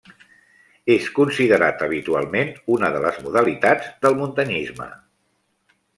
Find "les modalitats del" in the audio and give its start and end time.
3.05-4.19